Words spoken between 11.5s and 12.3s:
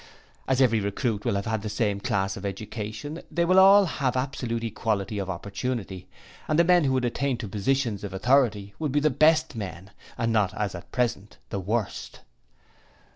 the worst.'